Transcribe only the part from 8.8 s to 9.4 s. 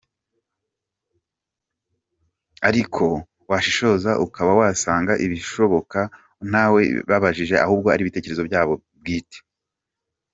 bwite.